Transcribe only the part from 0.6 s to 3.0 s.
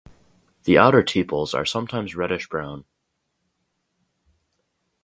The outer tepals are sometimes reddish brown.